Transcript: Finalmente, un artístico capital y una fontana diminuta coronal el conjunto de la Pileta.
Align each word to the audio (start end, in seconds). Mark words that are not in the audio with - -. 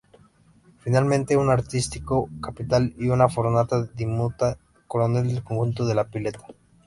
Finalmente, 0.79 1.37
un 1.37 1.51
artístico 1.51 2.27
capital 2.41 2.95
y 2.97 3.09
una 3.09 3.29
fontana 3.29 3.87
diminuta 3.93 4.57
coronal 4.87 5.29
el 5.29 5.43
conjunto 5.43 5.85
de 5.85 5.93
la 5.93 6.05
Pileta. 6.09 6.39